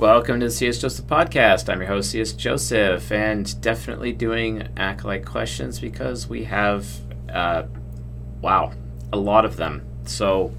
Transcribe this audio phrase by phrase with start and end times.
[0.00, 1.68] Welcome to the CS Joseph podcast.
[1.68, 6.86] I'm your host, CS Joseph, and definitely doing acolyte questions because we have,
[7.28, 7.64] uh,
[8.40, 8.72] wow,
[9.12, 9.84] a lot of them.
[10.06, 10.54] So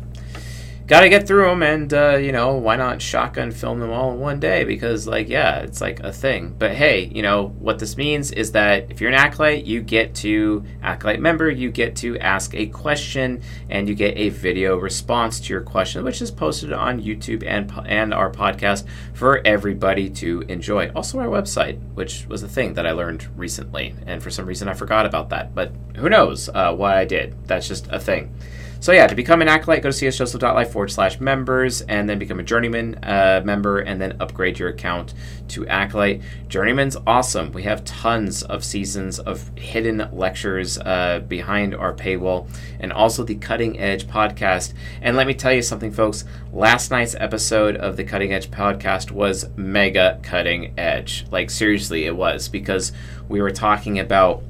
[0.91, 4.11] got to get through them and uh, you know why not shotgun film them all
[4.11, 4.65] in one day?
[4.65, 6.53] Because like yeah it's like a thing.
[6.59, 10.13] But hey you know what this means is that if you're an acolyte you get
[10.15, 15.39] to acolyte member you get to ask a question and you get a video response
[15.39, 20.41] to your question which is posted on youtube and and our podcast for everybody to
[20.49, 20.91] enjoy.
[20.93, 24.67] Also our website which was a thing that i learned recently and for some reason
[24.67, 27.33] i forgot about that but who knows uh, why i did.
[27.47, 28.35] That's just a thing
[28.81, 32.39] so yeah, to become an acolyte, go to csjoseph.life forward slash members, and then become
[32.39, 35.13] a journeyman uh, member, and then upgrade your account
[35.49, 36.23] to acolyte.
[36.47, 37.51] Journeyman's awesome.
[37.51, 43.35] We have tons of seasons of hidden lectures uh, behind our paywall, and also the
[43.35, 44.73] Cutting Edge podcast.
[45.03, 46.25] And let me tell you something, folks.
[46.51, 51.27] Last night's episode of the Cutting Edge podcast was mega cutting edge.
[51.29, 52.93] Like seriously, it was because
[53.29, 54.41] we were talking about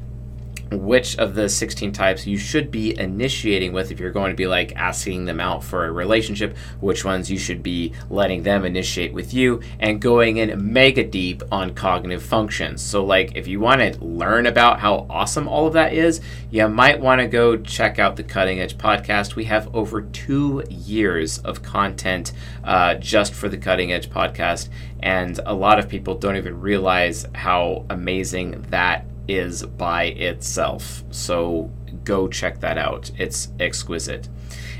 [0.71, 4.47] which of the 16 types you should be initiating with if you're going to be
[4.47, 9.13] like asking them out for a relationship, which ones you should be letting them initiate
[9.13, 12.81] with you, and going in mega deep on cognitive functions.
[12.81, 16.67] So, like, if you want to learn about how awesome all of that is, you
[16.67, 19.35] might want to go check out the Cutting Edge podcast.
[19.35, 22.31] We have over two years of content
[22.63, 24.69] uh, just for the Cutting Edge podcast,
[25.01, 31.03] and a lot of people don't even realize how amazing that is by itself.
[31.11, 31.71] So
[32.03, 33.11] go check that out.
[33.17, 34.29] It's exquisite.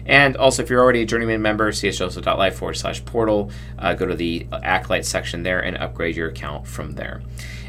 [0.06, 4.16] And also, if you're already a Journeyman member, csjoseph.life forward slash portal, uh, go to
[4.16, 7.22] the Acolyte section there and upgrade your account from there.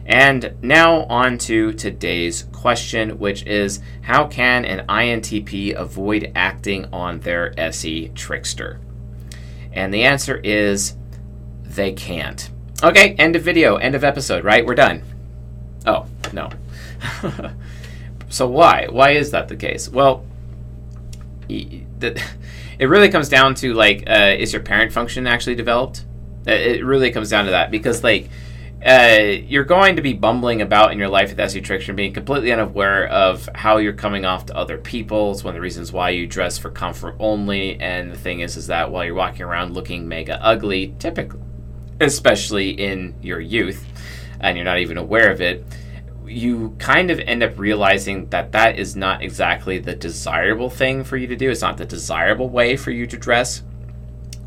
[0.07, 7.21] And now on to today's question, which is How can an INTP avoid acting on
[7.21, 8.81] their SE trickster?
[9.73, 10.97] And the answer is
[11.63, 12.51] they can't.
[12.83, 14.67] Okay, end of video, end of episode, right?
[14.67, 15.03] We're done.
[15.87, 16.51] Oh, no.
[18.29, 18.87] so why?
[18.91, 19.89] Why is that the case?
[19.89, 20.25] Well,
[21.49, 22.17] it
[22.81, 26.05] really comes down to like, uh, is your parent function actually developed?
[26.47, 28.29] It really comes down to that because like.
[28.85, 32.51] Uh, you're going to be bumbling about in your life with SE Trickster, being completely
[32.51, 35.31] unaware of how you're coming off to other people.
[35.31, 37.81] It's one of the reasons why you dress for comfort only.
[37.81, 41.39] And the thing is, is that while you're walking around looking mega ugly, typically,
[42.01, 43.87] especially in your youth,
[44.41, 45.65] and you're not even aware of it,
[46.27, 51.17] you kind of end up realizing that that is not exactly the desirable thing for
[51.17, 51.51] you to do.
[51.51, 53.63] It's not the desirable way for you to dress.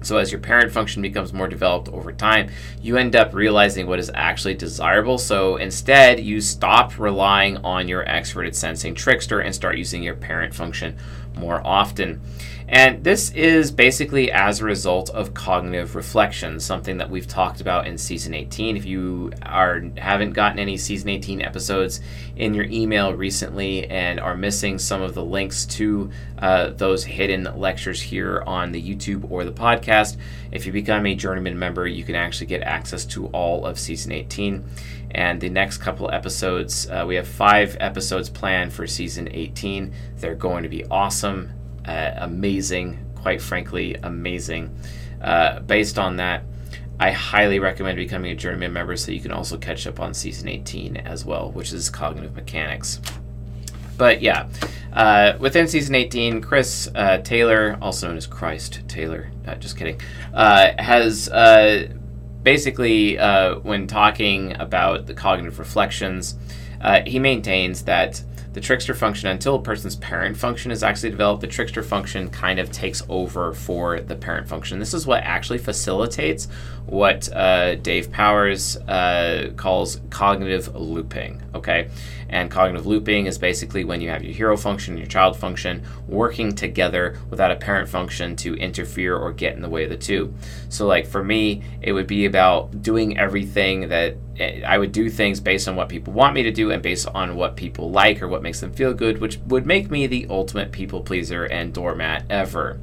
[0.05, 2.49] So, as your parent function becomes more developed over time,
[2.81, 5.17] you end up realizing what is actually desirable.
[5.17, 10.53] So, instead, you stop relying on your extroverted sensing trickster and start using your parent
[10.53, 10.97] function
[11.35, 12.21] more often.
[12.67, 17.85] And this is basically as a result of cognitive reflection, something that we've talked about
[17.85, 18.75] in season 18.
[18.75, 22.01] If you are haven't gotten any season 18 episodes
[22.35, 27.47] in your email recently and are missing some of the links to uh, those hidden
[27.55, 29.94] lectures here on the YouTube or the podcast,
[30.51, 34.11] if you become a Journeyman member, you can actually get access to all of season
[34.11, 34.63] 18
[35.11, 40.35] and the next couple episodes uh, we have five episodes planned for season 18 they're
[40.35, 41.53] going to be awesome
[41.87, 44.75] uh, amazing, quite frankly, amazing.
[45.21, 46.43] Uh, based on that,
[46.99, 50.47] I highly recommend becoming a Journeyman member so you can also catch up on season
[50.47, 53.01] 18 as well, which is cognitive mechanics.
[53.97, 54.47] But yeah,
[54.95, 59.99] uh, within season 18, Chris uh, Taylor, also known as Christ Taylor, uh, just kidding,
[60.33, 61.89] uh, has uh,
[62.43, 66.35] basically, uh, when talking about the cognitive reflections,
[67.05, 68.23] he maintains that
[68.53, 72.57] the trickster function until a person's parent function is actually developed the trickster function kind
[72.57, 74.79] of takes over for the parent function.
[74.79, 76.47] This is what actually facilitates
[76.85, 77.27] what
[77.81, 78.77] dave powers
[79.57, 81.89] calls cognitive looping okay
[82.29, 85.83] and cognitive looping is basically when you have your hero function and your child function
[86.07, 89.97] working together without a parent function to interfere or get in the way of the
[89.97, 90.33] two.
[90.69, 95.09] So, like for me, it would be about doing everything that eh, I would do
[95.09, 98.21] things based on what people want me to do and based on what people like
[98.21, 101.73] or what makes them feel good, which would make me the ultimate people pleaser and
[101.73, 102.79] doormat ever.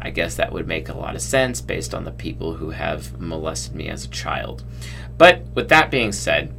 [0.00, 3.18] I guess that would make a lot of sense based on the people who have
[3.18, 4.62] molested me as a child.
[5.16, 6.54] But with that being said,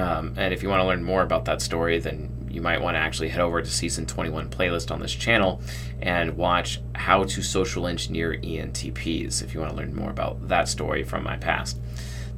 [0.00, 2.94] um, and if you want to learn more about that story, then you might want
[2.94, 5.60] to actually head over to season 21 playlist on this channel
[6.00, 10.68] and watch how to social engineer ENTPs if you want to learn more about that
[10.68, 11.78] story from my past.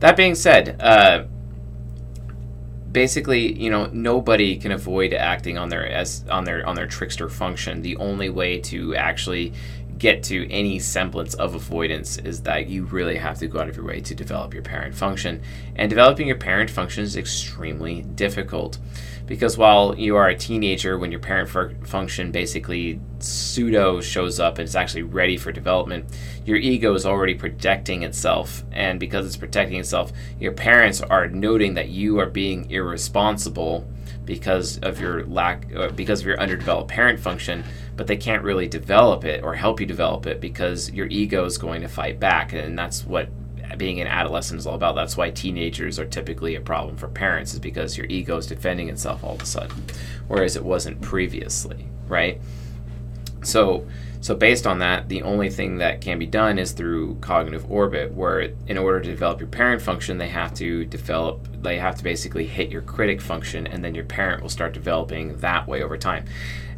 [0.00, 1.26] That being said, uh,
[2.91, 7.29] basically, you know, nobody can avoid acting on their as on their on their trickster
[7.29, 7.82] function.
[7.82, 9.53] The only way to actually
[10.02, 13.76] get to any semblance of avoidance is that you really have to go out of
[13.76, 15.40] your way to develop your parent function.
[15.76, 18.81] And developing your parent function is extremely difficult
[19.26, 21.49] because while you are a teenager, when your parent
[21.87, 26.04] function basically pseudo shows up and it's actually ready for development,
[26.44, 28.64] your ego is already protecting itself.
[28.72, 30.10] And because it's protecting itself,
[30.40, 33.87] your parents are noting that you are being irresponsible
[34.25, 37.62] because of your lack, because of your underdeveloped parent function,
[38.02, 41.56] but they can't really develop it or help you develop it because your ego is
[41.56, 42.52] going to fight back.
[42.52, 43.28] And that's what
[43.78, 44.96] being an adolescent is all about.
[44.96, 48.88] That's why teenagers are typically a problem for parents, is because your ego is defending
[48.88, 49.84] itself all of a sudden,
[50.26, 52.40] whereas it wasn't previously, right?
[53.44, 53.87] So,
[54.20, 58.12] so based on that, the only thing that can be done is through cognitive orbit,
[58.12, 62.05] where in order to develop your parent function, they have to develop, they have to
[62.05, 65.97] basically hit your critic function, and then your parent will start developing that way over
[65.97, 66.25] time.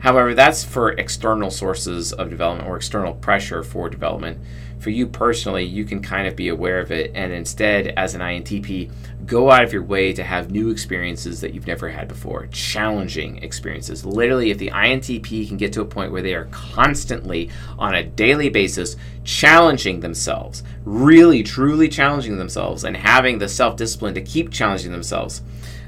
[0.01, 4.39] However, that's for external sources of development or external pressure for development
[4.85, 8.21] for you personally, you can kind of be aware of it and instead, as an
[8.21, 8.93] INTP,
[9.25, 13.43] go out of your way to have new experiences that you've never had before, challenging
[13.43, 14.05] experiences.
[14.05, 18.05] Literally, if the INTP can get to a point where they are constantly, on a
[18.05, 24.53] daily basis, challenging themselves, really, truly challenging themselves, and having the self discipline to keep
[24.53, 25.41] challenging themselves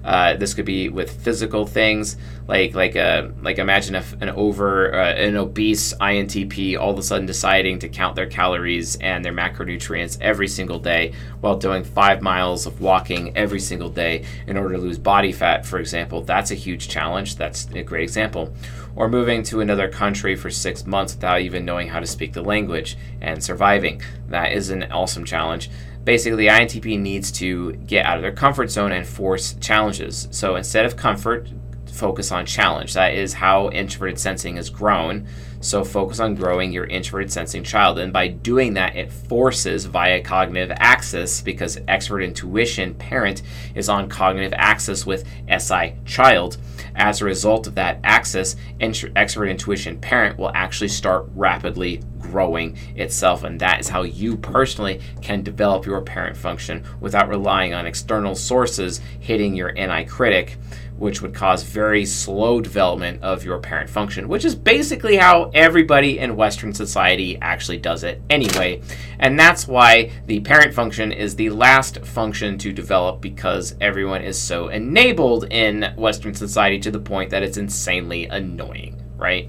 [0.06, 2.16] uh, this could be with physical things,
[2.46, 6.98] like like a uh, like imagine if an over uh, an obese INTP all of
[6.98, 11.82] a sudden deciding to count their calories and their macronutrients every single day while doing
[11.82, 16.22] five miles of walking every single day in order to lose body fat, for example.
[16.22, 17.34] That's a huge challenge.
[17.34, 18.54] That's a great example.
[18.94, 22.42] Or moving to another country for six months without even knowing how to speak the
[22.42, 24.00] language and surviving.
[24.28, 25.68] That is an awesome challenge
[26.06, 30.28] basically the INTP needs to get out of their comfort zone and force challenges.
[30.30, 31.50] So instead of comfort,
[31.92, 32.94] focus on challenge.
[32.94, 35.26] That is how introverted sensing is grown.
[35.60, 37.98] So focus on growing your introverted sensing child.
[37.98, 43.42] And by doing that, it forces via cognitive axis because extrovert intuition parent
[43.74, 45.24] is on cognitive axis with
[45.58, 46.58] SI child.
[46.94, 52.00] As a result of that axis, extrovert intuition parent will actually start rapidly
[52.36, 53.44] growing itself.
[53.44, 58.34] And that is how you personally can develop your parent function without relying on external
[58.34, 60.58] sources hitting your NI critic,
[60.98, 66.18] which would cause very slow development of your parent function, which is basically how everybody
[66.18, 68.82] in Western society actually does it anyway.
[69.18, 74.38] And that's why the parent function is the last function to develop because everyone is
[74.38, 79.48] so enabled in Western society to the point that it's insanely annoying, right?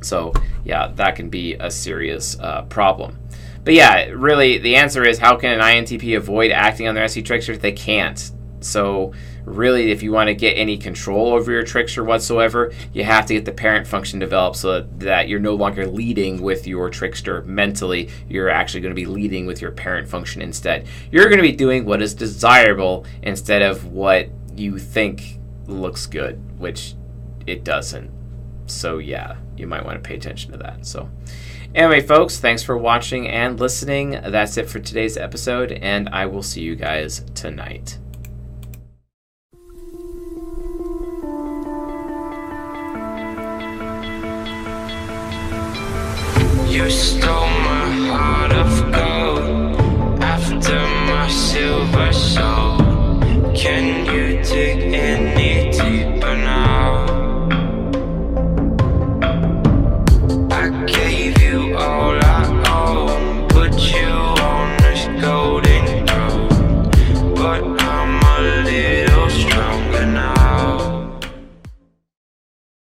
[0.00, 0.32] So,
[0.64, 3.18] yeah, that can be a serious uh, problem.
[3.64, 7.22] But yeah, really, the answer is how can an INTP avoid acting on their SE
[7.22, 7.58] tricksters?
[7.58, 8.30] They can't.
[8.60, 9.12] So,
[9.44, 13.34] really, if you want to get any control over your trickster whatsoever, you have to
[13.34, 18.08] get the parent function developed so that you're no longer leading with your trickster mentally.
[18.28, 20.86] You're actually going to be leading with your parent function instead.
[21.12, 26.58] You're going to be doing what is desirable instead of what you think looks good,
[26.58, 26.94] which
[27.46, 28.10] it doesn't.
[28.66, 30.86] So, yeah you might want to pay attention to that.
[30.86, 31.08] So,
[31.74, 34.10] anyway, folks, thanks for watching and listening.
[34.10, 37.98] That's it for today's episode, and I will see you guys tonight.